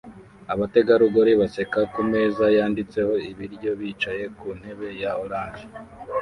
abategarugori 0.53 1.31
baseka 1.41 1.79
kumeza 1.93 2.45
yanditseho 2.57 3.13
ibiryo 3.29 3.71
bicaye 3.79 4.23
ku 4.37 4.47
ntebe 4.59 4.87
ya 5.01 5.11
orange 5.23 5.63